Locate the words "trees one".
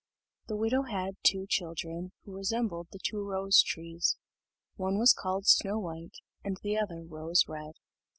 3.61-4.97